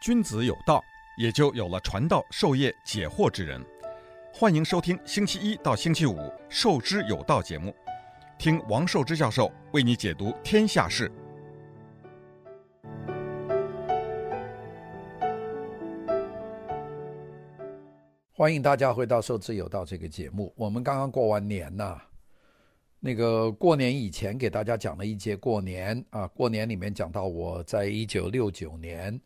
[0.00, 0.80] 君子有道，
[1.16, 3.60] 也就有了传道授业解惑之人。
[4.32, 6.14] 欢迎收听星期一到星期五
[6.48, 7.74] 《授之有道》节目，
[8.38, 11.10] 听王寿之教授为你解读天下事。
[18.32, 20.54] 欢迎大家回到《授之有道》这个节目。
[20.56, 22.00] 我们刚刚过完年呐，
[23.00, 29.20] 那个过年以前给大家讲了一节过年啊，过年里面讲到我在一九六九年。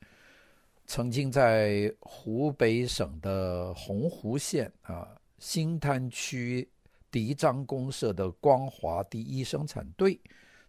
[0.85, 5.08] 曾经在湖北省的洪湖县啊
[5.39, 6.68] 新滩区
[7.11, 10.21] 狄章公社的光华第一生产队，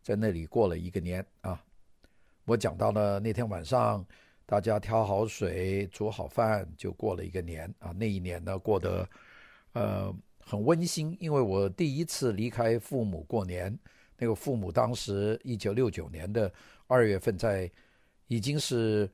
[0.02, 1.62] 在那里过了一个年啊。
[2.46, 4.06] 我讲到了那天晚上，
[4.46, 7.92] 大家挑好水、煮好饭，就过了一个年啊。
[7.92, 9.10] 那一年呢，过得
[9.74, 13.78] 呃很温馨，因为我第一次离开父母过年。
[14.18, 16.50] 那个父母当时一九六九年的
[16.88, 17.70] 二月份在，
[18.28, 19.10] 已经是。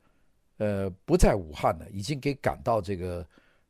[0.60, 3.26] 呃，不在武汉了，已经给赶到这个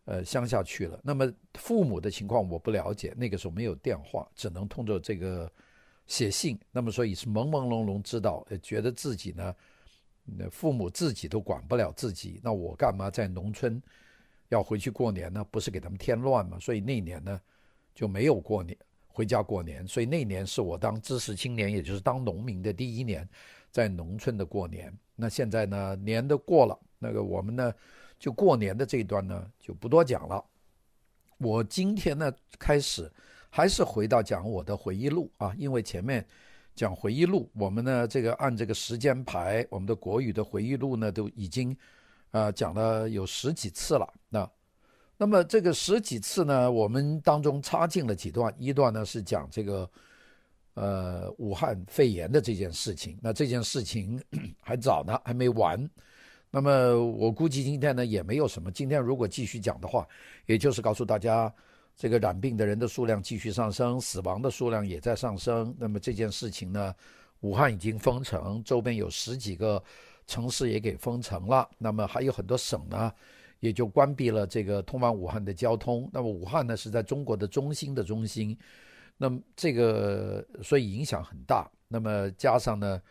[0.07, 0.99] 呃乡下去了。
[1.05, 5.49] 那么父母的情况我不了解，那个时候没有电话，只能通过这个
[6.09, 6.59] 写信。
[6.73, 9.55] 那么所以是朦朦胧胧知道，觉得自己呢，
[10.51, 13.81] 父母自己都管不了自己，那我干嘛在农村
[14.49, 15.47] 要回去过年呢？
[15.49, 16.59] 不是给他们添乱吗？
[16.59, 17.41] 所以那年呢
[17.95, 18.77] 就没有过年，
[19.13, 19.87] 回家过年。
[19.87, 23.29] 所以那年是我当知识青年，也就是当农民的第一年，
[23.71, 24.93] 在农村的过年。
[25.15, 27.73] 那现在呢，年都过了，那个我们呢，
[28.19, 30.43] 就过年的这一段呢，就不多讲了。
[31.39, 33.11] 我今天呢，开始
[33.51, 36.27] 还是回到讲我的回忆录啊，因为前面
[36.75, 41.71] 讲回忆录，我们呢这个按这个时间排，我们的国语的回忆录呢，都已经
[42.31, 44.07] 啊、呃、讲了有十几次了。
[44.29, 44.51] 那
[45.21, 49.89] 那么这个十几次呢，我们当中插进了几段，一段呢是讲这个。
[50.75, 54.19] 呃，武汉肺炎的这件事情，那这件事情
[54.63, 55.87] 还早呢，还没完。
[56.51, 58.71] 那么我估计今天呢也没有什么。
[58.71, 60.07] 今天如果继续讲的话，
[60.47, 61.53] 也就是告诉大家，
[61.97, 65.75] 这个染病的人的数量继续上升，死亡的数量也在上升。
[65.77, 66.95] 那么这件事情呢，
[67.41, 69.83] 武汉已经封城，周边有十几个
[70.27, 71.69] 城市也给封城了。
[71.79, 73.13] 那么还有很多省呢，
[73.61, 76.11] 也就关闭了这个通往武汉的交通。
[76.13, 78.59] 那么武汉呢是在中国的中心的中心。
[79.17, 83.03] 那么这个所以影响很大，那么加上呢，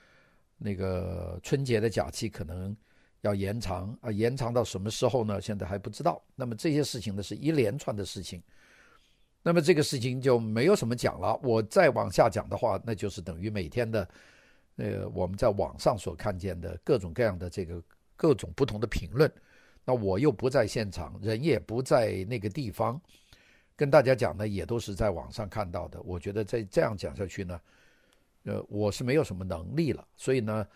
[0.57, 2.75] 那个春节的假期可能
[3.21, 5.39] 要延长啊，延长到什么时候呢？
[5.39, 6.19] 现在还不知道。
[6.35, 8.41] 那么这些事情呢是一连串的事情，
[9.43, 11.39] 那么这个事情就没有什么讲了。
[11.43, 14.09] 我再往下讲的话，那就是等于每天的，
[14.77, 17.79] 呃，我们在网上所看见的各种各样的这个
[18.15, 19.31] 各种不同的评论。
[19.89, 23.01] 那我又不在现场，人也不在那个地方。
[23.75, 27.59] 跟大家讲的也都是在网上看到的，我觉得再这样讲下去呢，
[28.43, 30.67] 呃，我是没有什么能力了，所以呢，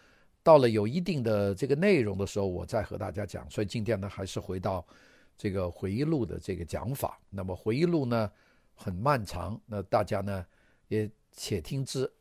[0.42, 3.48] 到了有一定的这个内容的时候，我再和大家讲。
[3.52, 4.84] 所以今天呢，还是回到
[5.38, 7.20] 这个回忆录的这个讲法。
[7.30, 8.32] 那么回忆录呢
[8.74, 10.44] 很漫长，那大家呢
[10.88, 12.12] 也且听之。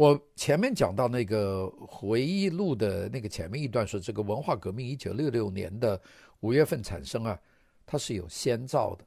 [0.00, 6.00] 我前面讲到那个回忆录的那个前面一段说，这个文化革命一九六六年的
[6.40, 7.38] 五月份产生啊，
[7.84, 9.04] 它是有先兆的。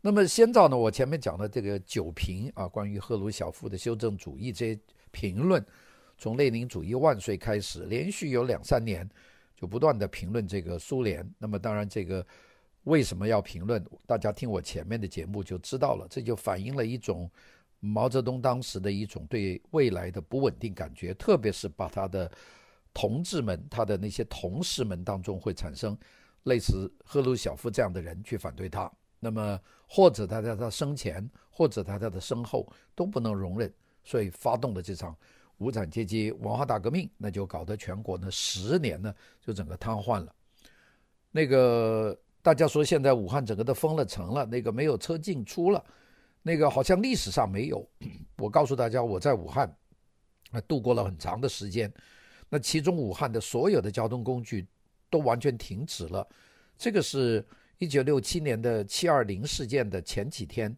[0.00, 0.74] 那么先兆呢？
[0.74, 5.62] 我前面讲的这个九评啊，关于赫鲁晓夫的修正主义这些评论，
[6.16, 9.06] 从列宁主义万岁开始，连续有两三年
[9.54, 11.30] 就不断的评论这个苏联。
[11.36, 12.26] 那么当然，这个
[12.84, 13.84] 为什么要评论？
[14.06, 16.06] 大家听我前面的节目就知道了。
[16.08, 17.30] 这就反映了一种
[17.80, 22.30] 毛泽东当时的一种对未来的不稳定感觉，特别是把他的
[22.92, 25.96] 同志们、他的那些同事们当中会产生
[26.44, 28.90] 类似赫鲁晓夫这样的人去反对他。
[29.18, 33.72] 那么，或者他在他生前，或者他在他身后都不能容忍，
[34.04, 35.16] 所以发动了这场
[35.58, 40.34] 无产阶级文化大革命，那就搞得全国呢十年呢就整个瘫痪了。
[41.30, 45.84] 那个大家说现在武汉整个都封了城了，那个没有车进出了，
[46.46, 47.84] 那个好像历史上没有。
[48.38, 49.68] 我告诉大家，我在武汉
[50.52, 51.92] 啊度过了很长的时间，
[52.48, 54.64] 那其中武汉的所有的交通工具
[55.10, 56.24] 都完全停止了，
[56.78, 57.44] 这个是。
[57.78, 60.74] 一九六七年的七二零事件的前几天，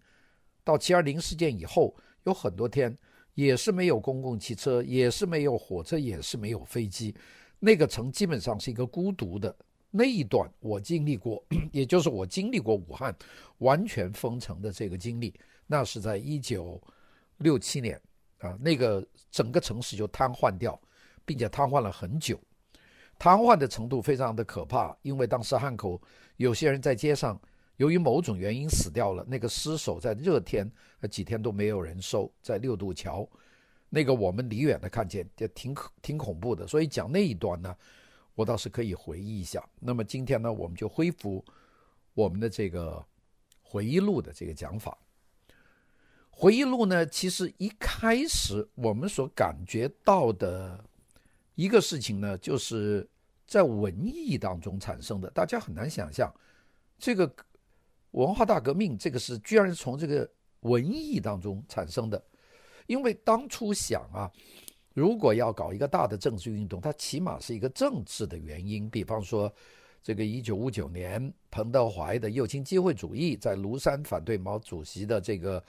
[0.65, 1.95] 到七二零事件以后，
[2.25, 2.99] 有很多天
[3.35, 7.15] 也是没有公共汽车，也是没有火车，也是没有飞机。
[7.61, 9.55] 那个城基本上是一个孤独的。
[9.93, 13.15] 那一段我经历过， 也就是我经历过武汉
[13.59, 15.33] 完全封城的这个经历，
[15.69, 16.83] 那是在一九
[17.37, 18.01] 六七年
[18.39, 20.81] 啊，那个整个城市就瘫痪掉，
[21.25, 22.41] 并且瘫痪了很久。
[23.19, 26.01] 瘫痪的程度非常的可怕，因为当时汉口
[26.37, 27.41] 有些人在街上，
[27.77, 30.71] 由于某种原因死掉了，那个尸首在热天
[31.11, 33.29] 几天都没有人收，在六渡桥，
[33.91, 36.67] 那个我们离远的看见，也挺挺恐怖的。
[36.67, 37.77] 所以讲那一段呢，
[38.35, 39.63] 我倒是可以回忆一下。
[39.81, 41.45] 那么今天呢，我们就恢复
[42.15, 43.05] 我们的这个
[43.61, 44.97] 回忆录的这个讲法。
[46.41, 50.79] 回忆录呢，其实一开始我们所感觉到的
[51.57, 53.05] 一个事情呢，就是
[53.45, 55.29] 在文艺当中产生的。
[55.31, 56.33] 大家很难想象，
[56.97, 57.29] 这个
[58.13, 60.31] 文化大革命，这个是居然是从这个
[60.61, 62.23] 文艺当中产生的。
[62.87, 64.31] 因为当初想啊，
[64.95, 68.89] 如果要搞一个大的政治运动，它起码是一个政治的原因。
[68.89, 69.53] 比方说，
[70.05, 75.61] 这个一九五九年彭德怀的右倾机会主义，在庐山反对毛主席的这个。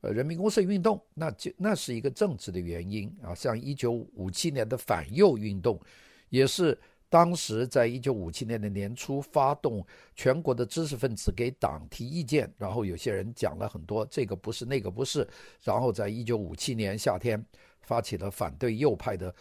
[0.00, 3.34] 呃，人民公社运动，那就那是一个政治的原因啊。
[3.34, 5.80] 像一九五七年的反右运动，
[6.28, 6.78] 也是
[7.08, 9.84] 当时在一九五七年的年初发动，
[10.14, 15.26] 全国的知识分子给党提意见，然后有些人讲了很多这个不是那个不是，
[15.64, 17.44] 然后在一九五七年夏天
[17.80, 19.34] 发起了反对右派的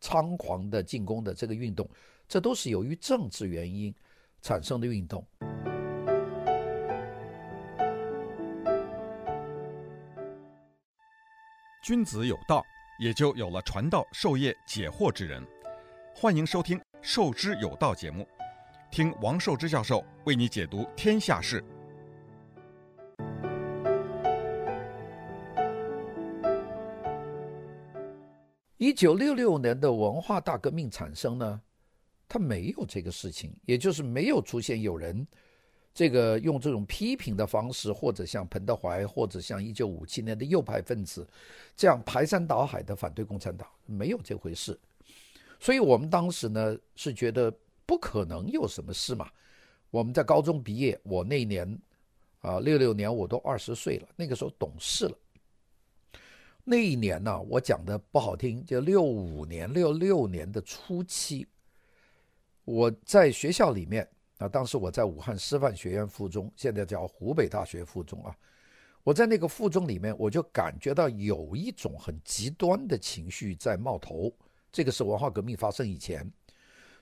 [0.00, 1.88] 猖狂的进攻的这个运动，
[2.28, 3.94] 这都是由于政治原因
[4.42, 5.24] 产生的运动。
[11.82, 12.64] 君子有道，
[12.96, 15.44] 也就有了传道授业解惑之人。
[16.14, 18.24] 欢迎收听《授之有道》节目，
[18.88, 21.60] 听王寿之教授为你解读天下事。
[28.76, 31.60] 一九六六年的文化大革命产生呢，
[32.28, 35.26] 它没有这个事情，也就是没有出现有人。
[35.94, 41.28] 这个用这种批评的方式，或者像彭德怀，或者像一九五七年的右派分子，
[41.76, 44.78] 这样排山倒海的反对共产党，没有这回事。
[45.60, 47.52] 所以我们当时呢是觉得
[47.84, 49.30] 不可能有什么事嘛。
[49.90, 51.78] 我们在高中毕业，我那年
[52.40, 55.18] 啊六六年我都二十岁了，那个时候懂事了。
[56.64, 61.46] 那一年呢，我讲的不好听，就六五年、六六年的初期，
[62.64, 64.08] 我在学校里面。
[64.42, 68.36] 啊，当时我在武汉师范学院附中，现在叫湖北大学附中啊。
[69.04, 74.32] 我在那个附中里面，我就感觉到有一种很极端的情绪在冒头。
[74.72, 76.28] 这个是文化革命发生以前，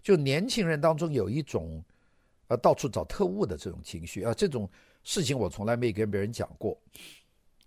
[0.02, 1.82] 就年轻人当中有一种，
[2.48, 4.34] 呃，到处找特务的这种情绪啊。
[4.34, 4.69] 这种
[5.02, 6.78] 事情我从来没跟别人讲过。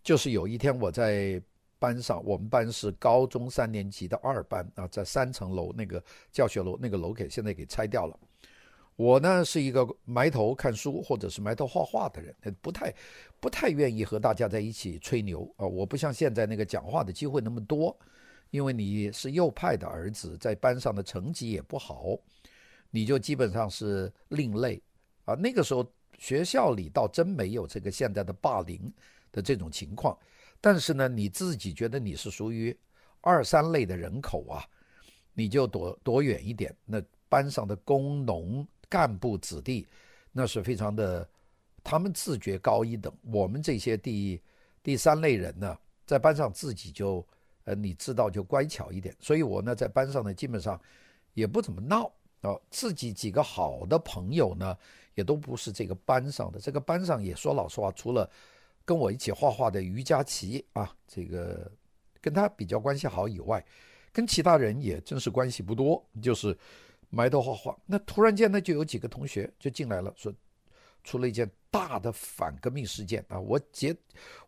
[0.03, 1.41] 就是有一天我在
[1.79, 8.19] 班上，我们班是高中三年级的二班啊，在三层楼那个教学楼，那个楼给现在给拆掉了。
[8.95, 12.93] 我呢是一个埋头看书或者是埋头画画的人，不太
[13.39, 15.65] 不太愿意和大家在一起吹牛啊。
[15.65, 17.97] 我不像现在那个讲话的机会那么多，
[18.51, 22.15] 因为你是右派的儿子，在班上的成绩也不好，
[22.91, 24.79] 你就基本上是另类
[25.25, 25.33] 啊。
[25.33, 25.83] 那个时候
[26.19, 28.79] 学校里倒真没有这个现在的霸凌
[29.31, 30.15] 的这种情况，
[30.61, 32.77] 但是呢，你自己觉得你是属于
[33.21, 34.63] 二三类的人口啊，
[35.33, 36.71] 你就躲躲远一点。
[36.85, 38.67] 那班上的工农。
[38.93, 39.87] 干部子弟，
[40.31, 41.27] 那是非常的，
[41.83, 43.11] 他们自觉高一等。
[43.23, 44.39] 我们这些第
[44.83, 45.75] 第三类人呢，
[46.05, 47.25] 在班上自己就，
[47.63, 49.15] 呃，你知道就乖巧一点。
[49.19, 50.79] 所以我呢，在班上呢，基本上
[51.33, 52.05] 也不怎么闹
[52.41, 52.55] 啊。
[52.69, 54.77] 自己几个好的朋友呢，
[55.15, 56.59] 也都不是这个班上的。
[56.59, 58.29] 这个班上也说老实话，除了
[58.85, 61.71] 跟我一起画画的于佳琪啊，这个
[62.21, 63.65] 跟他比较关系好以外，
[64.11, 66.55] 跟其他人也真是关系不多，就是。
[67.15, 70.33] 埋头画画，那突然间呢，就有几个同学就进来了，说
[71.03, 73.39] 出了一件大的反革命事件啊！
[73.39, 73.95] 我记，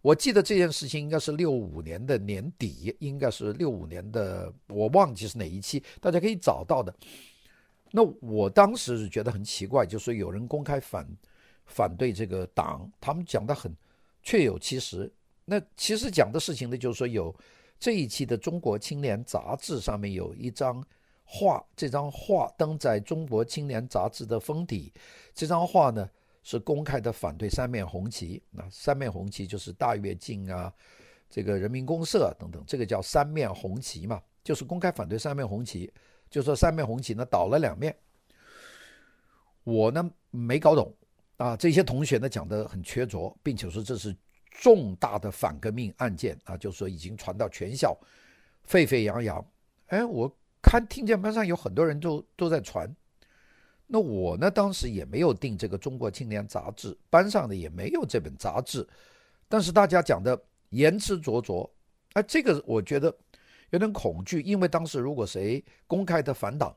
[0.01, 6.91] 我记得这件事情应该是六五年的年底，应该是六五年的，我忘记是哪一期，大家可以找到的。
[7.91, 11.07] 那我当时是觉得很奇怪，就是有人公开反
[11.67, 13.71] 反对这个党，他们讲的很
[14.23, 15.13] 确有其实。
[15.45, 17.35] 那其实讲的事情呢，就是说有
[17.79, 20.83] 这一期的《中国青年》杂志上面有一张。
[21.27, 24.93] 画这张画登在中国青年杂志的封底，
[25.33, 26.07] 这张画呢
[26.43, 28.41] 是公开的反对三面红旗。
[28.51, 30.71] 那三面红旗就是大跃进啊，
[31.27, 35.91] 这个人民公社等等，这个叫三面红旗嘛，就是公开反对三面红旗。
[36.29, 37.95] 就说三面红旗呢倒了两面。
[39.63, 40.93] 我呢没搞懂
[41.37, 44.15] 啊，这些同学呢讲得很缺拙，并且说这是
[44.51, 47.97] 重大的反革命案件啊，就说已经传到全校，
[48.63, 49.43] 沸沸扬扬。
[49.87, 50.31] 哎，我。
[50.65, 52.91] 看，听见班上有很多人都都在传，
[53.85, 58.85] 那我呢，当时也没有订这个《中国青年》杂志，班上的也没有这本杂志，
[59.47, 60.37] 但是大家讲的
[60.71, 61.69] 言之凿凿，
[62.13, 63.15] 哎，这个我觉得
[63.69, 66.75] 有点恐惧，因为当时如果谁公开的反党，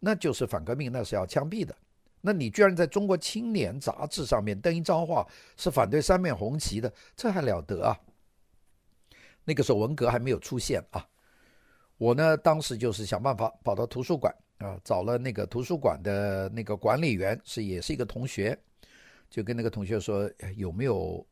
[0.00, 1.76] 那就是反革命，那是要枪毙的。
[2.22, 5.24] 那你居然在中国青年杂志上面登一张画，
[5.56, 7.96] 是反对三面红旗的，这还了得啊？
[9.44, 11.06] 那个时候文革还没有出现啊。
[11.98, 18.58] 我呢，当时就是想办法跑到图书馆啊，找了那个图书馆的那个管理员，是也是一个同学，
[19.30, 21.26] 就跟那个同学说有没有，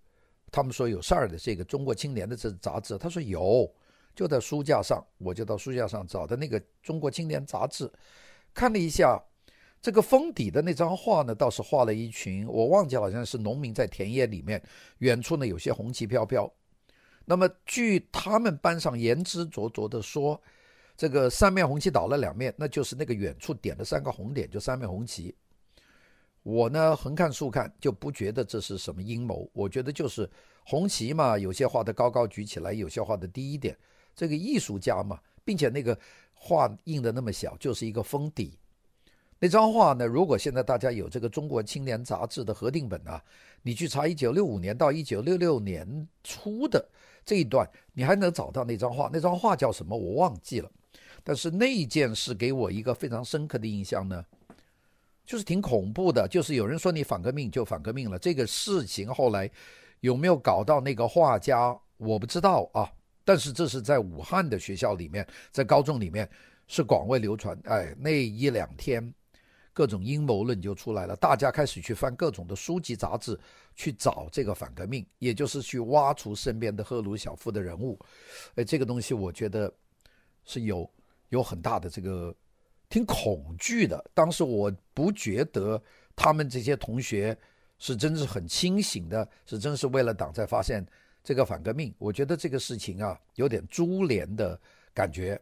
[0.50, 3.70] 他们说有事儿的这个《中国青年》的这杂志，他说有，
[4.14, 7.90] 就在书架上，我就到书架上找的那个《中国青年》杂志，
[8.54, 9.22] 看了一下，
[9.82, 14.62] 这个封底的那张画呢，倒是画了一群，我忘记好像是农民在田野里面，
[14.98, 16.50] 远处呢有些红旗飘飘。
[17.24, 20.40] 那么据他们班上言之凿凿的说。
[20.96, 25.34] 这个三面红旗倒了两面，那就是那个远处点的三个红点，就三面红旗。
[26.44, 29.50] 我呢横看竖看，就不觉得这是什么阴谋。
[29.52, 30.30] 我觉得就是
[30.64, 33.76] 红旗嘛，有些画的高高举起来，有些画的低一点。
[34.14, 35.98] 这个艺术家嘛，并且那个
[36.32, 38.56] 画印的那么小，就是一个封底。
[39.40, 43.20] 那张画呢，如果现在大家有这个《中国青年》杂志的核定本啊，
[43.62, 46.88] 你去查一九六五年到一九六六年初的
[47.24, 49.10] 这一段，你还能找到那张画。
[49.12, 49.96] 那张画叫什么？
[49.96, 50.70] 我忘记了。
[51.22, 54.24] 但是那一件事给我一个非常深刻的印象呢，
[55.24, 56.28] 就是挺恐怖的。
[56.28, 59.50] 就是有人说你反革命就反革命了，这个事情后来
[60.00, 62.92] 有没有搞到那个画家，我不知道啊。
[63.24, 66.28] 但是这是在武汉的学校里面，在高中里面
[66.66, 67.58] 是广为流传。
[67.64, 69.14] 哎，那一两天，
[69.74, 73.38] 各种阴谋论就出来了，大家开始去翻各种的书籍杂志，
[73.74, 77.98] 去找这个反革命，也就是去挖出身边的赫鲁晓夫的人物。
[78.54, 79.70] 哎，这个东西我觉得
[80.46, 80.90] 是有。
[81.30, 82.32] 有很大的这个
[82.88, 84.04] 挺恐惧的。
[84.14, 85.82] 当时我不觉得
[86.14, 87.36] 他们这些同学
[87.78, 90.86] 是真是很清醒的，是真是为了党在发现
[91.24, 91.92] 这个反革命。
[91.98, 94.60] 我觉得这个事情啊，有点株连的
[94.92, 95.40] 感觉。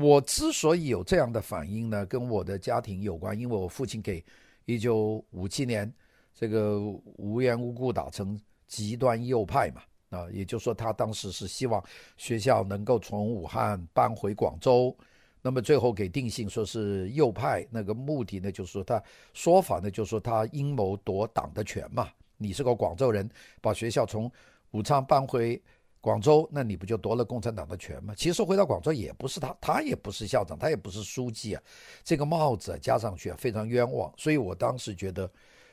[0.00, 4.24] 我之所以有这样的反应呢，跟我的家庭有关，因为我父亲给
[4.64, 5.92] 一九五七年
[6.34, 6.80] 这个
[7.16, 9.82] 无缘无故打成极端右派嘛。
[10.10, 11.84] 啊，也就是说，他当时是希望
[12.16, 14.96] 学校能够从武汉搬回广州，
[15.42, 19.02] 那么最后给定性说是右派，那个目的呢，就是说他
[19.34, 22.08] 说法呢，就是说他阴谋夺党的权嘛。
[22.38, 23.28] 你是个广州人，
[23.60, 24.32] 把学校从
[24.70, 25.60] 武昌搬回
[26.08, 28.14] 广州，那你不就夺了共产党的权吗？
[28.16, 31.62] 其实回到广州也不是他，他也不是校长，他也不是书记啊，
[32.02, 34.10] 这个帽子加上去啊非常冤枉。
[34.16, 35.30] 所以我当时觉得。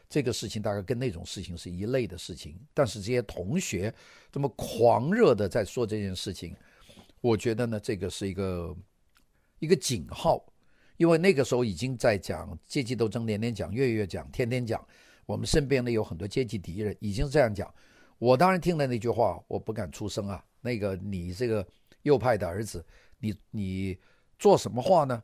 [0.07, 3.91] 这个事情大概跟那种事情是一类的事情，但是这些同学
[4.31, 6.55] 这么狂热的在说这件事情，
[7.21, 8.77] 我觉得呢，这个是一个
[9.57, 10.45] 一个警号，
[10.97, 14.79] 因为那个时候已经在讲阶级斗争，年年讲，月月讲，天天讲，
[15.25, 17.73] 我们身边呢有很多阶级敌人，已经这样讲。
[18.17, 20.43] 我当然听了那句话，我不敢出声啊。
[20.61, 21.65] 那个你这个
[22.03, 22.85] 右派的儿子，
[23.19, 23.97] 你你
[24.37, 25.23] 做什么话呢？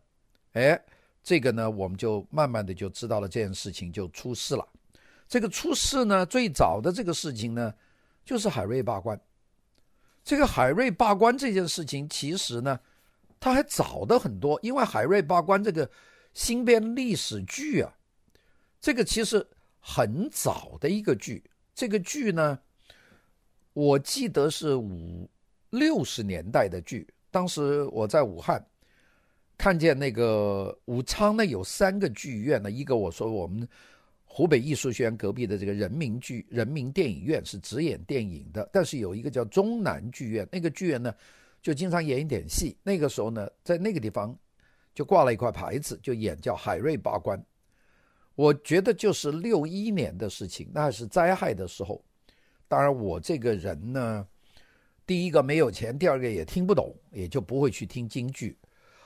[0.53, 0.81] 哎。
[1.23, 4.67] 这个呢，我们就慢慢的就知道了这件事情就出事了。
[5.27, 7.71] 这个出事呢，最早的这个事情呢，
[8.25, 9.21] 就是海瑞罢官。
[10.23, 12.79] 这个海瑞罢官这件事情，其实呢，
[13.39, 15.87] 它还早的很多，因为海瑞罢官这个
[16.33, 17.93] 新编历史剧啊，
[18.79, 19.47] 这个其实
[19.79, 21.43] 很早的一个剧。
[21.75, 22.57] 这个剧呢，
[23.73, 25.29] 我记得是五
[25.69, 28.65] 六十年代的剧，当时我在武汉。
[29.57, 33.67] 看见那个武昌呢，有三个剧院呢，一个我说我们
[34.25, 41.13] 湖北艺术学院隔壁的这个人民剧人民电影院是只演电影的，但是有一个叫中南剧院，那个剧院呢
[41.61, 42.75] 就经常演一点戏。
[42.81, 44.35] 那个时候呢，在那个地方
[44.95, 47.39] 就挂了一块牌子，就演叫海瑞罢官。
[48.33, 52.03] 我觉得就是六一年的事情，那是灾害的时候。
[52.71, 54.25] 当然我这个人呢，
[55.05, 58.57] 第一个没有钱，第二个也听不懂，也就不会去听京剧。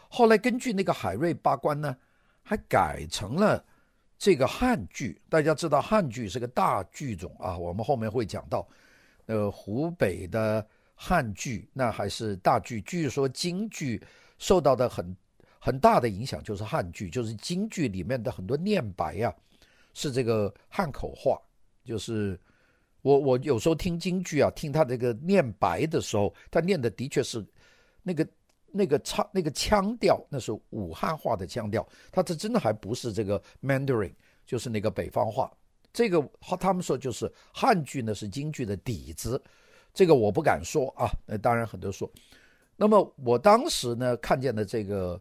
[0.07, 1.97] 后来根据那个海瑞罢官呢，
[2.43, 3.65] 还改成了
[4.19, 5.19] 这个汉剧。
[5.27, 8.67] 大家知道汉剧是个大剧种啊，我们后面会讲到。
[9.25, 12.79] 呃，湖北的汉剧那还是大剧。
[12.81, 13.99] 据说京剧
[14.37, 15.17] 受到的很
[15.57, 19.33] 很大的影响就是汉剧，就是京剧里面的很多念白呀、啊，
[19.95, 21.41] 是这个汉口话。
[21.83, 22.39] 就是
[23.05, 27.45] 我我有时候听京剧啊，听他这个念白的时候，他念的的确是
[28.01, 28.27] 那个。
[28.77, 34.11] 那个唱那个腔调，那是武汉话的腔调，他这真的还不是这个 Mandarin，
[34.45, 35.49] 就是那个北方话。
[35.93, 36.21] 这个
[36.59, 39.41] 他们说就是汉剧呢是京剧的底子，
[39.93, 41.09] 这个我不敢说啊。
[41.25, 42.11] 那当然很多说。
[42.75, 45.17] 那么我当时呢看见的这个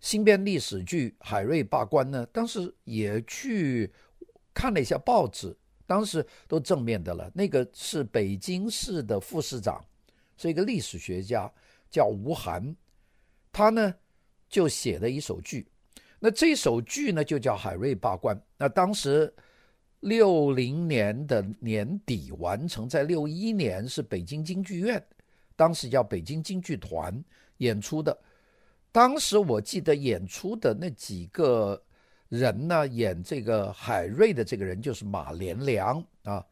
[0.00, 3.90] 新编历史剧《海瑞罢官》呢，当时也去
[4.52, 5.56] 看了一下报纸，
[5.88, 7.30] 当时都正面的了。
[7.34, 9.82] 那个是北京市的副市长，
[10.36, 11.50] 是一个历史学家，
[11.90, 12.76] 叫吴晗。
[13.50, 13.94] 他呢
[14.50, 15.66] 就写了一首剧，
[16.20, 18.36] 那这首剧呢就叫《海瑞罢官》。
[18.58, 19.34] 那当时
[20.00, 25.02] 六零年的年底完成，在六一年是北京京剧院，
[25.56, 27.24] 当时叫北京京剧团
[27.56, 28.16] 演出的。
[28.92, 31.82] 当时我记得演出的那几个
[32.28, 36.44] 人呢，演这个海瑞的这个人就是马连良啊。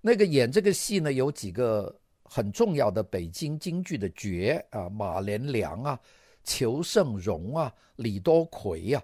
[0.00, 6.00] 那个演这个戏呢，有几个很重要的北京京剧的角啊，马连良啊、
[6.42, 9.02] 裘盛戎啊、李多奎啊，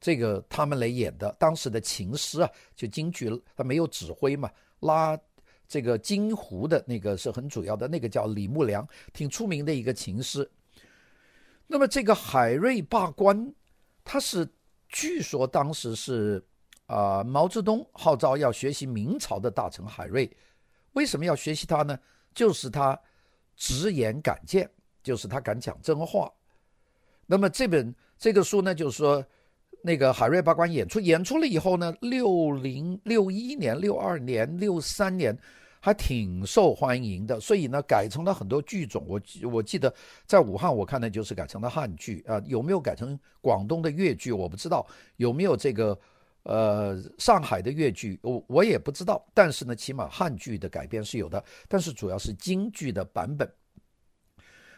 [0.00, 1.30] 这个他们来演的。
[1.38, 5.18] 当时的琴师啊，就京剧他没有指挥嘛，拉
[5.68, 10.50] 这个京胡的那个是很主要的，那个叫李木良，挺出名的一个琴师。
[11.66, 13.52] 那么这个海瑞罢官，
[14.04, 14.48] 他是
[14.94, 16.42] 据说当时是。
[16.86, 20.30] 啊、毛泽东号召要学习明朝的大臣海瑞，
[20.92, 21.98] 为什么要学习他呢？
[22.34, 22.96] 就是他
[23.56, 24.68] 直言敢谏，
[25.02, 26.30] 就是他敢讲真话。
[27.24, 29.24] 那么这本这个书呢，就是说
[29.82, 35.36] 那个海瑞罢官演出演出了以后呢，六零六一年、六二年、六三年
[35.84, 39.04] 还挺受欢迎的，所以呢改成了很多剧种。
[39.06, 39.20] 我
[39.52, 39.92] 我记得
[40.24, 44.86] 在武汉，我看的就是改成了汉剧啊，有没有改成广东的粤剧我不知道，
[45.16, 45.98] 有没有这个。
[46.46, 53.50] 呃，上海的粤剧我我也不知道，但是呢，起码汉剧的改编是有的，但是主要是京剧的版本。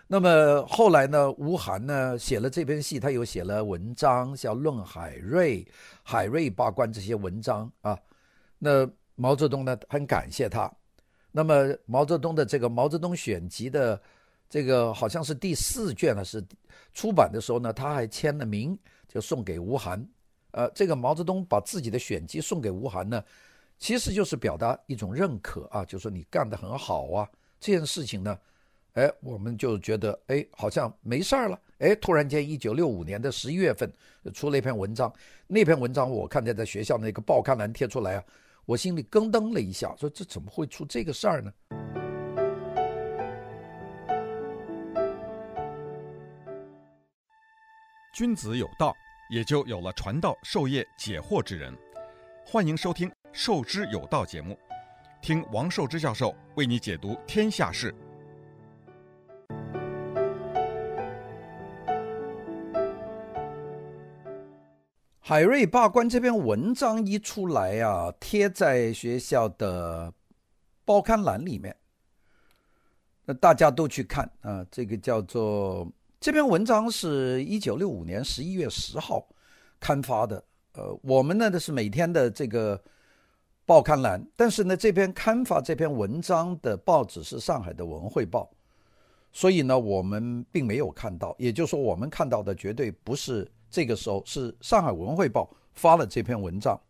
[0.07, 5.65] 那么后来呢，吴晗呢写了这篇戏，他又写了文章，像《论海瑞》
[6.05, 7.99] 《海瑞罢官》这些文章啊。
[8.61, 10.73] 那毛泽东呢很感谢他。
[11.37, 14.00] 那么毛泽东的这个《毛泽东选集》的
[14.49, 16.43] 这个好像是第四卷了，是
[16.95, 18.75] 出版的时候呢，他还签了名，
[19.07, 20.02] 就送给吴晗。
[20.52, 23.23] 呃，这个毛泽东把自己的选集送给吴晗呢，
[23.76, 27.28] 其实就是表达一种认可啊，就说你干得很好啊。
[27.61, 28.38] 这件事情呢，
[28.95, 31.61] 哎，我们就觉得哎，好像没事儿了。
[31.81, 33.93] 哎，突然间，一九六五年的十一月份
[34.33, 35.12] 出了一篇文章，
[35.47, 38.25] 那篇文章我看见在学校那个报刊栏贴出来啊，
[38.66, 41.52] 我心里咯噔了一下，说这怎么会出这个事儿呢？
[48.12, 48.94] 君子有道。
[49.28, 51.76] 也就有了传道授业解惑之人。
[52.44, 54.57] 欢迎收听《授之有道》节目，
[55.20, 57.92] 听王寿之教授为你解读天下事。
[65.29, 70.15] 海瑞罢官这篇文章一出来啊，贴在学校的
[70.85, 71.75] 报刊栏里面，
[73.25, 75.85] 那大家都去看啊，这个叫做。
[76.21, 79.27] 这篇文章是一九六五年十一月十号
[79.81, 80.41] 刊发的。
[80.75, 82.81] 呃，我们呢，的是每天的这个
[83.65, 88.49] 报刊栏，但是呢，这篇刊发这篇文章的报纸是上海的《文汇报》，
[89.33, 91.35] 所以呢，我们并没有看到。
[91.37, 95.43] 也就是说，我们看到的绝对不是这个时候，是上海《文汇报》
[95.75, 96.81] 发了这篇文章。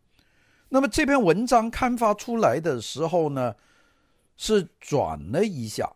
[0.68, 3.56] 那么这篇文章刊发出来的时候呢，
[4.36, 5.92] 是转了一下。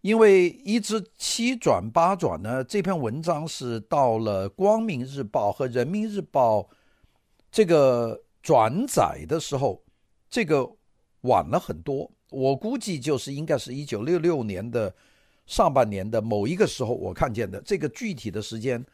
[0.00, 6.58] 因为一直七转八转呢，这篇文章是到了《光明日报》和《人民日报》
[7.52, 9.80] 这个转载的时候，
[10.28, 10.68] 这个
[11.20, 12.10] 晚了很多。
[12.30, 14.92] 我估计就是应该是一九六六年的
[15.46, 18.84] 上半年的某一个时候，我看见的这个具体的时间，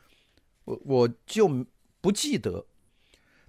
[0.64, 1.48] 我我就
[2.00, 2.64] 不记得。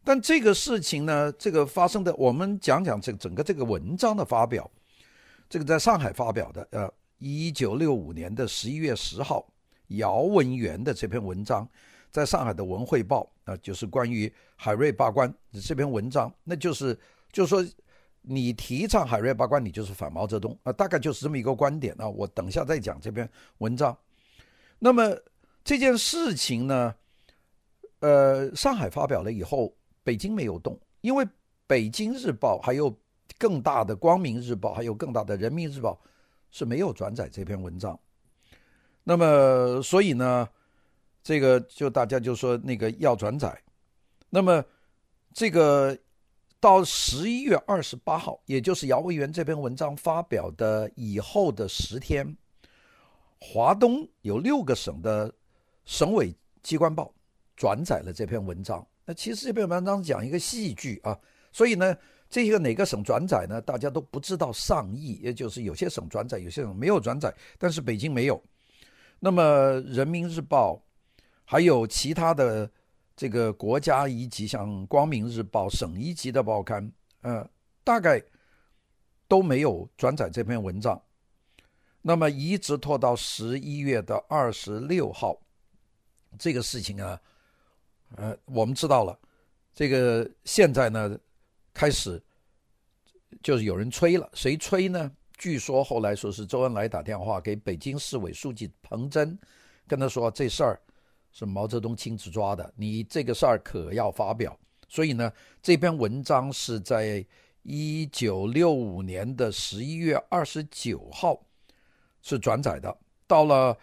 [0.04, 4.70] 但这个事情呢，这个发生的，我们讲讲这个整个这个文章的发表，
[5.50, 6.92] 这个在上海发表的，呃。
[7.18, 9.48] 一九六五年的十一月十号，
[9.88, 11.68] 姚文元的这篇文章，
[12.12, 16.96] 在上海的《文汇报》啊，就是关于海瑞罢官这篇文章，那就是
[17.32, 17.66] 就是说，
[18.22, 22.08] 你提倡海瑞罢官，你就是反毛泽东啊，大概就是这么一个观点啊。
[22.08, 23.28] 我等下再讲这篇
[23.60, 23.98] 文章。
[24.78, 25.16] 那么
[25.64, 26.94] 这件事情呢，
[28.06, 31.24] 呃，上海发表了以后，北京没有动，因为
[31.66, 32.96] 《北京日报》还有
[33.40, 35.94] 更大的《光明日报》，还有更大的《人民日报》。
[36.52, 38.00] 是没有转载这篇文章，
[39.04, 40.48] 那么所以呢，
[41.22, 43.62] 这个就大家就说那个要转载，
[44.30, 44.64] 那么
[45.34, 45.98] 这个
[46.62, 52.38] 到十一月二十八号，也就是姚文元这篇文章发表的以后的十天，
[53.38, 55.30] 华东有六个省的
[55.84, 57.12] 省委机关报
[57.56, 58.86] 转载了这篇文章。
[59.06, 61.18] 那其实这篇文章讲一个戏剧啊，
[61.52, 61.96] 所以呢。
[62.28, 63.62] 这个哪个省转载呢？
[63.62, 68.44] 大家都不知道上亿，也就是有些省转载，有些省没有转载，但是北京没有。
[69.20, 69.44] 那么
[69.86, 70.74] 《人民日报》
[71.46, 72.70] 还有其他的
[73.16, 76.92] 这个国家一级，像《光明日报》省一级的报刊，
[77.22, 77.48] 呃，
[77.84, 78.22] 大概
[79.28, 81.00] 都没有转载这篇文章。
[82.02, 85.40] 那么一直拖到十一月的二十六号，
[86.40, 87.22] 这个事情啊，
[88.18, 89.18] 呃，我们知道了。
[89.74, 91.18] 这个现在呢？
[91.74, 92.24] 开始
[93.44, 95.12] 就是有人催了，谁催呢？
[95.38, 99.38] 据说后来说是周恩来打电话给北京市委书记彭真，
[99.86, 100.82] 跟他说这事儿
[101.34, 104.58] 是毛泽东亲自抓的，你这个事儿可要发表。
[104.88, 105.30] 所以呢，
[105.62, 107.26] 这篇文章是在
[107.64, 111.38] 一九六五年的十一月二十九号
[112.22, 112.98] 是转载的。
[113.28, 113.78] 到了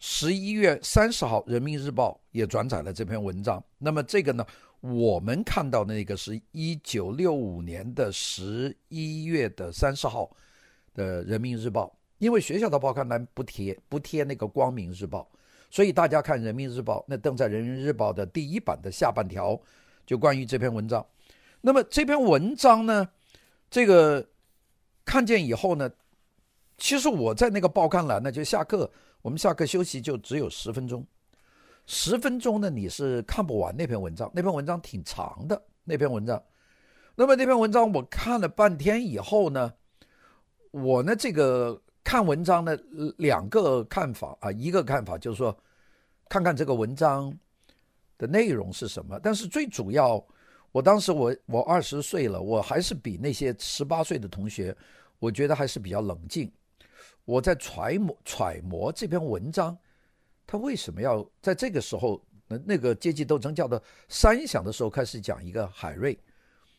[0.00, 3.62] 十一月三十号，《人民日报》也转载了这篇文章。
[3.78, 4.46] 那么这个呢，
[4.80, 10.30] 我们看到那个是一九六五年的十一月的三十号
[10.94, 11.86] 的《人民日报》，
[12.18, 15.28] 因为学校的报刊栏不贴不贴那个《光明日报》，
[15.68, 19.60] 所以大家看《人民日报》，那登在《人民日报》的第一版的下半条，
[20.06, 21.04] 就关于这篇文章。
[21.60, 23.08] 那么这篇文章呢，
[23.68, 24.24] 这个
[25.04, 25.90] 看见以后呢，
[26.76, 28.88] 其实我在那个报刊栏呢，就下课，
[29.28, 31.06] 我们下课休息就只有十分钟。
[31.84, 34.30] 十分钟呢，你是看不完那篇文章。
[34.34, 36.42] 那篇文章挺长的，那篇文章。
[37.14, 39.70] 那么那篇文章我看了半天以后呢，
[40.70, 42.74] 我呢这个看文章呢
[43.18, 45.54] 两个看法啊，一个看法就是说，
[46.30, 47.30] 看看这个文章
[48.16, 49.20] 的内容是什么。
[49.22, 50.26] 但是最主要，
[50.72, 54.74] 我当时我我二十岁了，我还是比那些十八岁的同学，
[55.18, 56.50] 我觉得还是比较冷静。
[57.28, 59.76] 我在揣摩揣摩这篇文章。
[60.46, 66.18] 他为什么要在这个时候，那那个阶级斗争叫做三响的时候开始讲一个海瑞？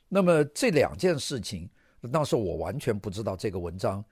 [0.08, 1.70] 那么这两件事情，
[2.12, 4.04] 当时我完全不知道这个文章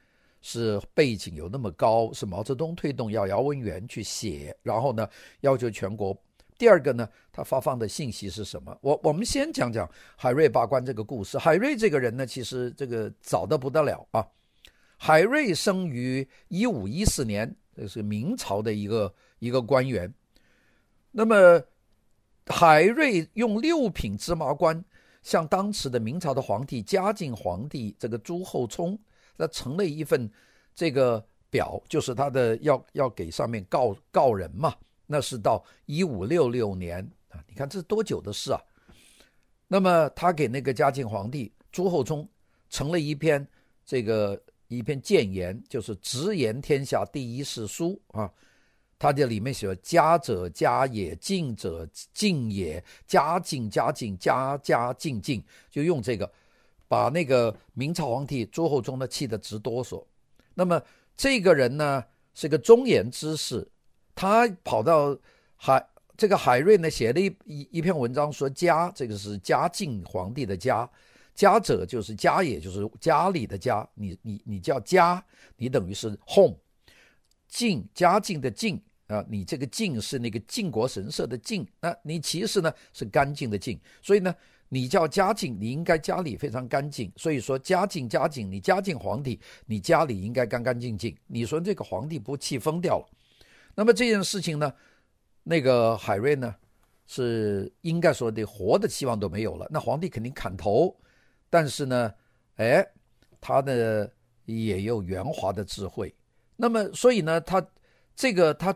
[0.44, 5.10] 是背景有那么高，是毛泽东推动要姚文元去写，然后呢
[5.42, 6.16] 要求全国。
[6.56, 8.78] 第二个呢，他发放的信息是什么？
[8.82, 11.36] 我我们先讲讲海瑞罢官这个故事。
[11.40, 14.24] 海瑞这个人呢，其实这个早得不得了啊。
[14.98, 19.14] 海瑞生于一五一四年，这是明朝的一个。
[19.40, 20.12] 一个官员，
[21.12, 21.62] 那么
[22.48, 24.84] 海瑞用六品芝麻官
[25.22, 28.98] 向当时的明朝的皇帝嘉靖皇帝这个朱厚熜，
[29.36, 30.28] 那呈了一份
[30.74, 34.76] 这个表，就是他的要要给上面告告人嘛。
[35.06, 38.60] 那是到一五六六年啊，你看这是多久的事啊？
[39.68, 42.28] 那么他给那个嘉靖皇帝朱厚熜
[42.72, 43.48] 呈了一篇
[43.86, 48.32] 这个一篇谏言，就是直言天下第一世书啊。
[49.00, 56.28] 他这里面写“家者家也，进者进也，家进家进家家进进”，就用这个，
[56.88, 60.04] 把那个明朝皇帝朱厚熜呢气得直哆嗦。
[60.56, 60.82] 那么
[61.16, 62.04] 这个人呢
[62.34, 63.68] 是个忠言之士，
[64.16, 65.16] 他跑到
[65.56, 70.90] 海这个海瑞呢写了一一一篇文章，说家这个是嘉靖皇帝的嘉，
[71.38, 75.24] 嘉者就是嘉也，就是家里的家，你你你叫家，
[75.56, 76.58] 你等于是 home。
[77.48, 84.34] 靖嘉靖的靖啊，你这个靖是那个靖国神社的靖，那你其实呢是干净的净，所以呢
[84.68, 87.14] 你叫嘉靖，你应该家里非常干净。
[87.16, 91.16] 所以说嘉靖嘉靖，你嘉靖皇帝，你家里应该干干净净。
[91.28, 93.06] 你说这个皇帝不气疯掉了？
[93.76, 94.74] 那么这件事情呢，
[95.44, 96.56] 那个海瑞呢
[97.06, 99.68] 是应该说的活的希望都没有了。
[99.70, 100.94] 那皇帝肯定砍头，
[101.50, 102.14] 但是呢，
[102.56, 102.86] 哎，
[103.40, 104.08] 他呢
[104.46, 106.14] 也有圆滑的智慧。
[106.56, 107.66] 那么，所以呢，他
[108.16, 108.76] 这个他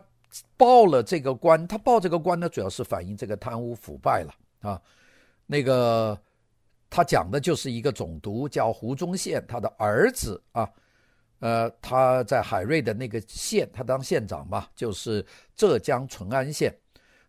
[0.56, 4.80] 报了这个官，他报这个官呢，主要是反映这个贪污腐败了啊。
[5.46, 6.18] 那个
[6.88, 10.70] 他讲的就是一个总督叫胡宗宪，他的儿子啊，
[11.40, 16.74] 呃，他在海瑞的那个县，他当县长嘛，就是浙江淳安县。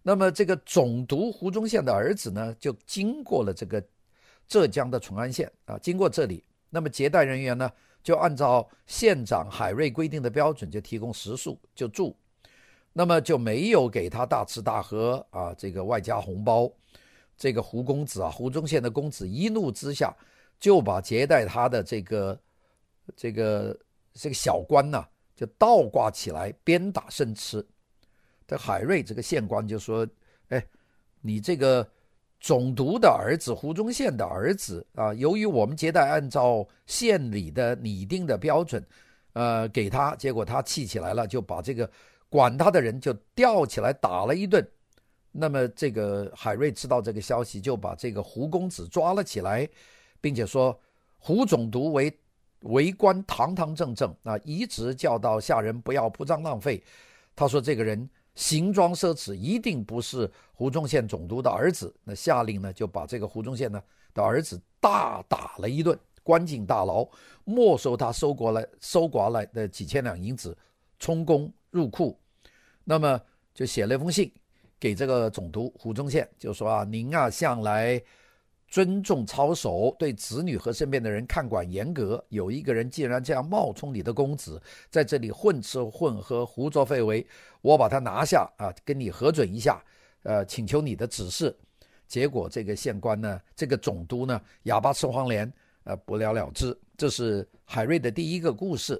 [0.03, 3.84] 那么这个总督胡宗宪的儿子呢，就经过了这个
[4.47, 7.71] 浙江的淳安县啊，经过这里，那么接待人员呢，
[8.03, 12.15] 就按照县长海瑞规定的标准，就提供食宿，就住，
[12.91, 16.71] 那么就没有给他大吃大喝啊，这个外加红包。
[17.36, 20.15] 这个胡公子啊，胡宗宪的公子一怒之下，
[20.60, 22.39] 就把接待他的这个
[23.15, 23.79] 这个
[24.13, 25.03] 这个小官呐、
[25.36, 27.65] 就倒挂起来，鞭打生吃。
[28.45, 30.08] 这海瑞这个县官就说
[30.49, 30.63] ：“哎，
[31.21, 31.88] 你这个。”
[32.43, 38.86] 总督的儿子胡宗宪的儿子啊，由于我们接待按照县里的拟定的标准，
[39.32, 41.89] 呃，给他，结果他气起来了，就把这个
[42.27, 44.62] 管他的人就吊起来打了一顿。
[45.32, 49.65] 那么这个海瑞知道这个消息，就把这个胡公子抓了起来，
[50.19, 50.77] 并且说
[51.17, 52.13] 胡总督为
[52.63, 56.84] 为官堂堂正正啊，一直教导下人不要铺张浪费。
[57.38, 58.10] 他说这个人。
[58.36, 61.93] 行装奢侈，一定不是胡宗宪总督的儿子。
[62.04, 63.82] 那下令呢，就把这个胡宗宪呢
[64.13, 67.08] 的儿子大打了一顿，关进大牢，
[67.43, 70.58] 没收他收过来收刮来的几千两银子，
[71.00, 72.19] 充公入库。
[72.84, 73.19] 那么
[73.54, 74.32] 就写了一封信
[74.80, 78.02] 给这个总督胡宗宪，就说啊，您啊向来。
[78.73, 82.25] 尊重操守，对子女和身边的人看管严格。
[82.29, 84.59] 有一个人竟然这样冒充你的公子，
[84.89, 87.23] 在这里混吃混喝、胡作非为，
[87.62, 89.79] 我把他拿下啊，跟你核准一下，
[90.23, 91.55] 呃，请求你的指示。
[92.07, 96.75] 结果这个县官呢，这个总督呢，哑巴吃黄连，呃，不了了之。
[96.97, 98.99] 这是海瑞的第一个故事。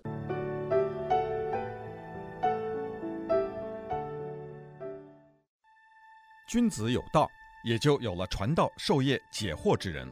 [6.48, 7.28] 君子有道，
[7.64, 10.06] 也就有了传道授业解惑之人。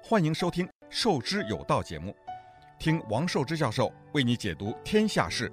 [0.00, 2.14] 欢迎收听《授之有道》节目，
[2.78, 5.52] 听王寿之教授为你解读天下事。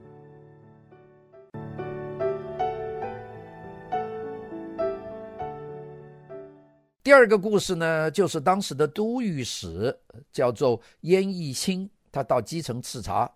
[7.01, 9.99] 第二个故事呢，就是当时的都御史
[10.31, 13.27] 叫做鄢义清，他到基层视察，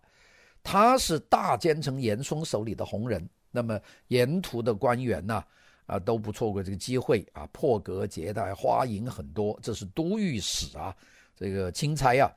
[0.62, 3.28] 他是大奸臣严嵩手里的红人。
[3.50, 3.80] 那么
[4.10, 5.44] 沿途的官员呢，
[5.88, 9.60] 啊都不错过这个机会啊，破格接待，花银很多。
[9.64, 10.96] 这是都御史啊，
[11.36, 12.32] 这个钦差呀。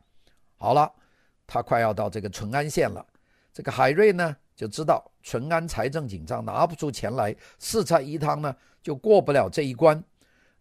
[0.56, 0.90] 好了，
[1.46, 3.06] 他快要到这个淳安县了，
[3.52, 10.02] 这个海瑞呢就知道淳安财政紧张，拿不出钱来，四菜一汤呢就过不了这一关。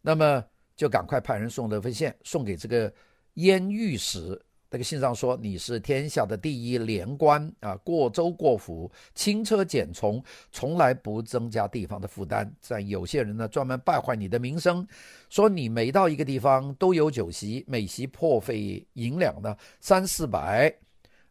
[0.01, 0.43] 那么。
[0.79, 2.89] 就赶快派人送了封信，送给这个
[3.33, 4.41] 燕御史。
[4.71, 12.51] 这个信上说：“你是天下的第一廉官啊，过州过府，轻车简从，从来不增加地方的负担。
[12.67, 14.87] 但有些人呢，专门败坏你的名声，
[15.29, 20.71] 说你每到一个地方都有酒席，每席破费银两呢三四百，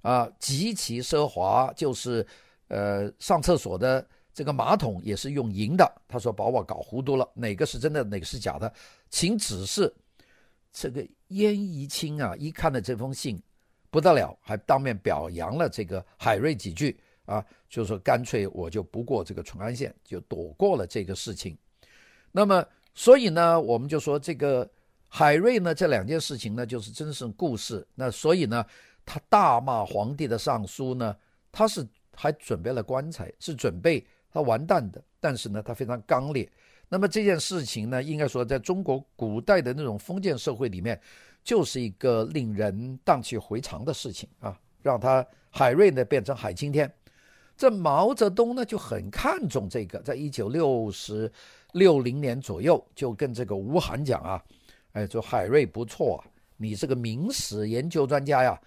[0.03, 2.27] 啊，极其奢华，就是
[2.67, 8.73] 呃上厕所的。”这个马桶也是用银的，他说把我搞糊涂了，哪个是真的，哪个是假的，
[9.11, 9.93] 请指示。
[10.73, 13.41] 这个鄢义清啊，一看了这封信，
[13.91, 21.57] 不得了，还当面表扬了这个海瑞几句啊，就说干脆我就不过这个淳安县，就躲过了这个事情。
[22.33, 22.65] 那么，
[22.95, 24.69] 所以呢，我们就说这个
[25.09, 27.87] 海瑞呢，这两件事情呢，就是真是故事。
[27.95, 28.65] 那所以呢，
[29.05, 31.17] 他大骂皇帝的上书呢，
[31.53, 34.07] 他是还准备了棺材，是准备。
[34.31, 36.47] 他完蛋的，但是呢，他非常刚烈。
[36.89, 41.01] 那么这件事情呢，应该说，在中国古代的那种封建社会里面，
[41.45, 46.93] 就是一个令人荡气回肠的事情啊，让他海瑞呢变成海青天。
[47.57, 51.31] 这毛泽东呢就很看重这个，在一九六十
[51.73, 54.43] 六零年左右，就跟这个吴晗讲啊，
[54.93, 56.25] 哎，说海瑞不错啊，
[56.57, 58.61] 你是个明史研究专家呀，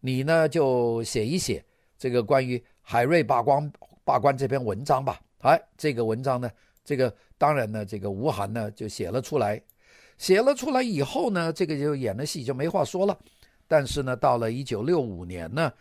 [0.00, 1.64] 你呢就写一写
[1.98, 3.70] 这个关于海瑞罢官。
[4.04, 6.48] 罢官这篇文章吧，哎，这个文章呢，
[6.84, 9.60] 这个当然呢，这个吴晗呢就写了出来，
[10.18, 13.18] 写了出来以后呢，这个就演了戏，就没话说了。
[13.68, 15.72] 但是呢，到了一九六五年呢，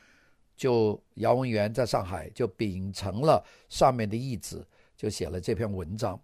[0.57, 4.65] 就姚文元在上海就秉承了上面的意旨，
[4.97, 6.19] 就写了这篇文章。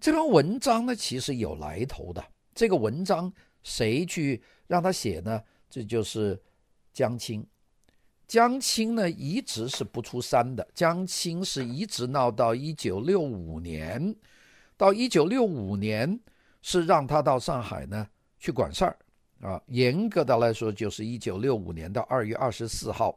[0.00, 2.24] 这篇文章呢，其实有来头的。
[2.54, 3.32] 这个文章
[3.62, 5.42] 谁去让他写呢？
[5.68, 6.40] 这就是
[6.92, 7.46] 江青。
[8.26, 10.66] 江青呢，一直是不出山的。
[10.74, 14.14] 江青是一直闹到一九六五年，
[14.82, 16.18] 到一九六五年
[16.60, 18.04] 是让他到上海呢
[18.40, 18.98] 去管事儿
[19.40, 19.62] 啊。
[19.68, 23.16] 严格的来说，就是一九六五年到二月二十四号，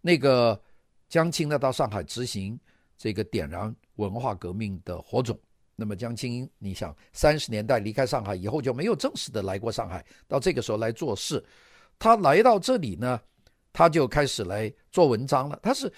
[0.00, 0.60] 那个
[1.08, 2.58] 江青呢到上海执行
[2.98, 5.38] 这个点燃文化革命的火种。
[5.76, 11.40] 那么江青，你想三十年代离开上海以后就没有正式的来过上海，到这个时候来做事，
[12.00, 13.20] 他来到这里呢。
[13.72, 15.92] 他就开始来做文章了，他是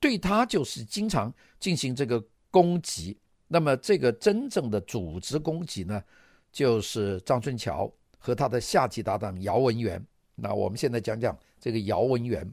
[0.00, 2.18] 对他就是经常进行这个
[2.50, 3.14] 攻击。
[3.52, 6.02] 那么这个真正的组织攻击呢，
[6.50, 10.02] 就是张春桥和他的下级搭档姚文元。
[10.34, 12.50] 那我们现在讲讲这个姚文元。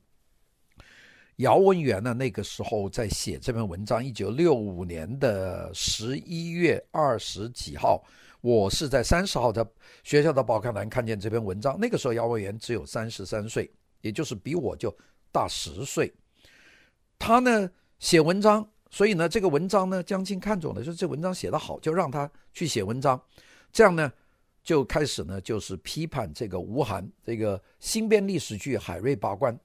[1.38, 8.04] 姚文元呢，那个时候在写这篇文章，一九六五年的十一月二十几号，
[8.42, 9.66] 我是在三十号在
[10.04, 11.78] 学校的报刊栏看见这篇文章。
[11.80, 13.72] 那个时候姚文元只有三十三岁。
[14.02, 14.96] 也就是比我就
[15.30, 16.10] 大十岁，
[17.18, 23.22] 他呢写文章，所以呢这个文章呢江青看中了，说这文章写得好，就让他去写文章，
[23.72, 24.12] 这样呢
[24.64, 29.58] 就开始呢就是批判这个吴晗这个新编历史剧海瑞罢官，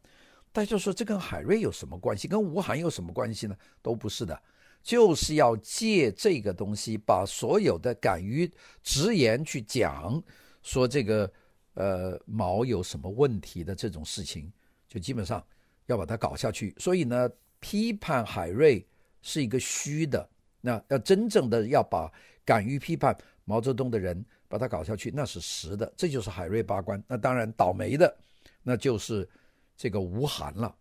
[0.53, 2.29] 大家就说这跟海瑞有什么关系？
[2.29, 3.57] 跟吴晗有什么关系呢？
[3.83, 4.41] 都不是的，
[4.83, 8.51] 就是要借这个东西把所有的敢于
[8.83, 10.23] 直言去讲
[10.63, 11.31] 说这个。
[11.77, 14.49] 呃，毛有什么问题的这种事情，
[14.87, 15.45] 就基本上
[15.87, 16.73] 要把它搞下去。
[16.79, 18.87] 所以呢，批判海瑞
[19.25, 20.29] 是一个虚的，
[20.61, 22.13] 那要真正的要把
[22.45, 25.91] 敢于批判毛泽东的人把他搞下去，那是实的。
[25.97, 27.03] 这就是海瑞罢官。
[27.09, 28.15] 那当然倒霉的，
[28.63, 29.29] 那就是
[29.77, 30.73] 这个吴晗了。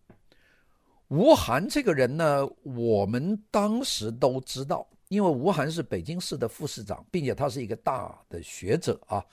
[1.07, 9.23] 吴晗这个人呢，我们当时都知道，因为吴晗是北京市的副市长，并且他是一个大的学者啊。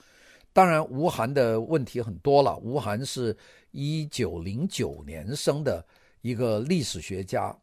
[0.53, 2.57] 当然，吴晗的问题很多了。
[2.57, 3.35] 吴晗是
[3.71, 5.83] 一九零九年生的
[6.21, 7.57] 一个历史学家，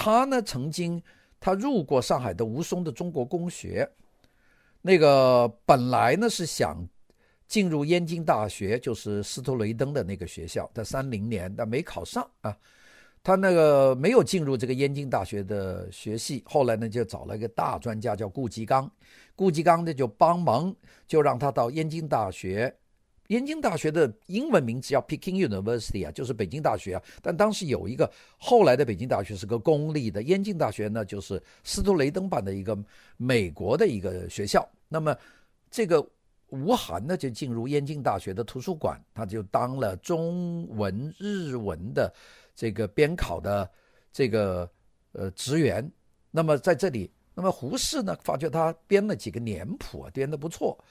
[0.00, 1.02] 他呢曾经
[1.40, 3.90] 他入过上海的吴淞的中国公学，
[4.80, 6.88] 那个本来呢是想
[7.48, 12.56] 进入燕京大学，就是司徒雷登的那个学校，在三零年，但没考上啊。
[13.24, 18.88] 他那个没有进入这个燕京大学的学系，后来呢就找了一个大专家叫顾頫刚，
[19.34, 20.72] 顾頫刚呢就帮忙，
[21.08, 22.72] 就让他到燕京大学。
[23.28, 27.02] 燕京大学的英文名字叫 Peking University 啊，就是北京大学啊。
[27.22, 32.76] 但当时有一个后来的北京大学是个公立的，燕京大学呢就是斯图雷登办的一个
[33.16, 34.66] 美国的一个学校。
[34.88, 35.14] 那么
[35.70, 36.04] 这个
[36.48, 42.10] 吴晗呢就进入燕京大学的图书馆，他就当了中文、日文的
[42.54, 43.70] 这个编考的
[44.10, 44.70] 这个
[45.12, 45.86] 呃职员。
[46.30, 50.82] 那么在这里，那么胡适呢发觉他编了几个年谱啊，编得不错，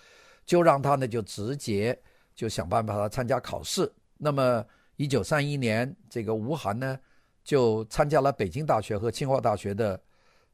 [0.46, 2.00] 就让他呢就直接。
[2.38, 3.92] 就想办法他参加考试。
[4.16, 4.64] 那么，
[4.96, 6.98] 一九三一年，这个吴晗呢，
[7.44, 10.00] 就参加了北京大学和清华大学的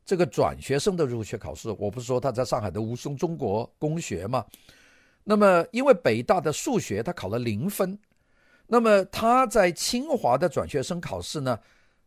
[0.06, 1.70] 这个转学生的入学考试。
[1.78, 4.46] 我不是说他在上海的吴淞中国公学嘛？
[5.26, 8.00] 那么，因为北大的数学他考了零分，
[8.66, 11.60] 那么他在清华的转学生考试呢，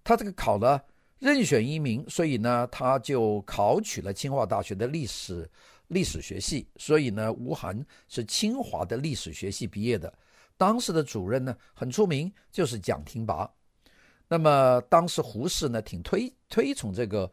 [0.03, 0.83] 他这个考了
[1.19, 5.47] 任选一名，所以呢，他就考取了清华大学的历史。
[5.89, 10.13] 历史学系，所以呢，吴晗是清华的历史学系毕业的。
[10.57, 13.51] 当时的主任呢，很出名，就是蒋廷拔。
[14.27, 17.31] 那么当时胡适呢，挺推推崇这个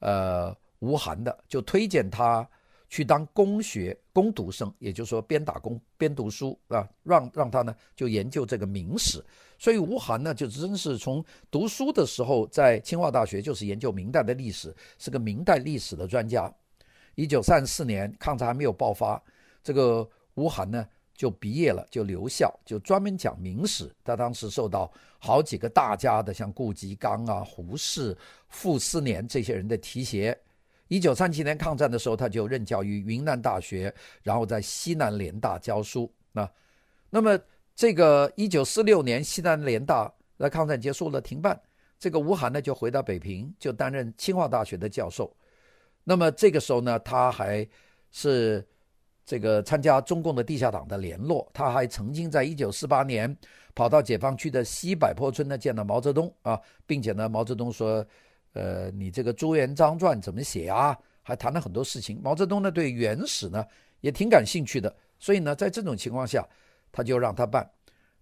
[0.00, 2.46] 呃吴晗的，就推荐他
[2.88, 9.24] 去当公学工读生，也就是说边打工边读书啊，让让他呢就研究这个明史。
[9.58, 16.52] 所以吴晗呢，就真是从读书的时候在清华大学就是研究明代的历史，是个明代历史的专家。
[17.16, 19.20] 一九三四年，抗战还没有爆发，
[19.64, 23.90] 这个吴晗呢就毕业了，就留校，就专门讲明史。
[24.04, 28.16] 他当时受到好几个大家的，像顾颉刚啊、胡适、
[28.48, 30.38] 傅斯年这些人的提携。
[30.88, 36.08] 一九三七年抗战的时候，他就任教于云南大学，然后在西南联大教书。
[36.32, 36.48] 那，
[37.08, 37.36] 那么
[37.74, 41.58] 这个一九四六年西南联大那抗战结束了停办，
[41.98, 45.34] 这个吴晗呢就回到北平，就担任清华大学的教授。
[46.08, 47.66] 那么这个时候呢，他还
[48.12, 48.64] 是
[49.24, 53.36] 这个参加中共的地下党的联络，他还曾经在一九四八年
[53.74, 58.06] 跑到解放区的西柏坡村呢见到毛泽东啊，并且呢，毛泽东说，
[58.52, 60.96] 呃，你这个朱元璋传怎么写啊？
[61.24, 62.20] 还谈了很多事情。
[62.22, 63.66] 毛泽东呢对元史呢
[64.00, 66.48] 也挺感兴趣的，所以呢，在这种情况下，
[66.92, 67.68] 他就让他办，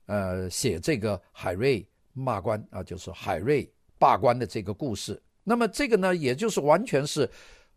[0.07, 5.23] 呃，写这个海瑞骂官啊，就是海瑞罢官的这个故事。
[5.43, 7.29] 那么这个呢，也就是完全是。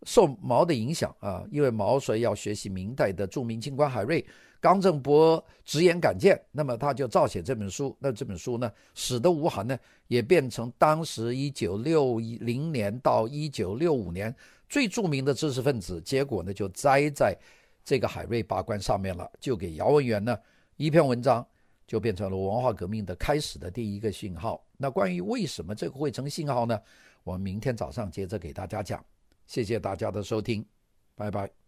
[0.03, 4.25] 受毛的影响啊，因为毛所以要学习明代的著名清官海瑞，
[4.59, 7.95] 刚正不阿，直言敢谏，那么他就照写这本书。
[7.99, 14.33] 那这本书呢，使得吴晗呢也变成当时一九六零年到一九六五年
[14.69, 15.99] 最著名的知识分子。
[16.01, 17.37] 结果呢，就栽在
[17.83, 20.37] 这个海瑞罢官上面了，就给姚文元呢
[20.75, 21.45] 一篇文章，
[21.87, 24.63] 就变成了文化革命的开始的第一个信号。
[24.77, 26.79] 那关于为什么这个会成信号呢？
[27.23, 29.03] 我们明天早上接着给大家讲。
[29.47, 30.63] 谢谢大家的收听，
[31.15, 31.66] 拜拜。